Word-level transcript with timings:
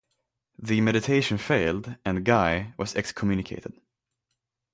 The 0.57 0.81
mediation 0.81 1.37
failed 1.37 1.95
and 2.05 2.25
Guy 2.25 2.73
was 2.75 2.95
excommunicated. 2.95 3.79